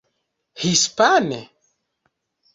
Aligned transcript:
Hispane? 0.61 1.39